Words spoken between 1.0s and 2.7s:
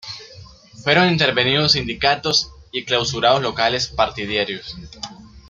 intervenidos sindicatos